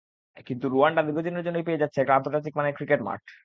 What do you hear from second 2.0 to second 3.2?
একটা আন্তর্জাতিক মানের ক্রিকেট